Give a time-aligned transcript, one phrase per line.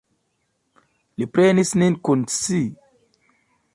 [1.23, 2.63] Li prenis nin kun si.